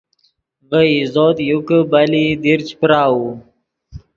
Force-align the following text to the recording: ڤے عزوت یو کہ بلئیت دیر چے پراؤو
ڤے 0.69 0.85
عزوت 1.01 1.37
یو 1.49 1.59
کہ 1.67 1.77
بلئیت 1.91 2.37
دیر 2.43 2.59
چے 2.67 2.73
پراؤو 2.79 3.27